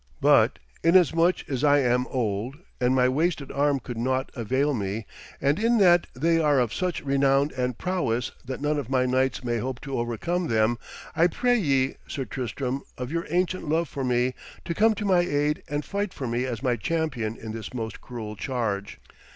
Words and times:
But 0.19 0.57
inasmuch 0.83 1.47
as 1.47 1.63
I 1.63 1.77
am 1.81 2.07
old, 2.07 2.57
and 2.79 2.95
my 2.95 3.07
wasted 3.07 3.51
arm 3.51 3.79
could 3.79 3.99
naught 3.99 4.31
avail 4.35 4.73
me, 4.73 5.05
and 5.39 5.59
in 5.59 5.77
that 5.77 6.07
they 6.15 6.39
are 6.41 6.59
of 6.59 6.73
such 6.73 7.03
renown 7.03 7.51
and 7.55 7.77
prowess 7.77 8.31
that 8.43 8.61
none 8.61 8.79
of 8.79 8.89
my 8.89 9.05
knights 9.05 9.43
may 9.43 9.59
hope 9.59 9.79
to 9.81 9.99
overcome 9.99 10.47
them, 10.47 10.79
I 11.15 11.27
pray 11.27 11.55
ye, 11.59 11.97
Sir 12.07 12.25
Tristram, 12.25 12.81
of 12.97 13.11
your 13.11 13.27
ancient 13.29 13.69
love 13.69 13.87
for 13.87 14.03
me, 14.03 14.33
to 14.65 14.73
come 14.73 14.95
to 14.95 15.05
my 15.05 15.19
aid 15.19 15.61
and 15.67 15.85
fight 15.85 16.15
for 16.15 16.25
me 16.27 16.45
as 16.45 16.63
my 16.63 16.77
champion 16.77 17.37
in 17.37 17.51
this 17.51 17.71
most 17.71 18.01
cruel 18.01 18.35
charge. 18.35 18.99